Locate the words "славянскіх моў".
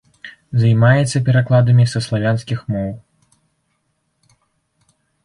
2.05-2.89